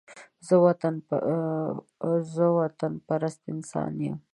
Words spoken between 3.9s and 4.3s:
يم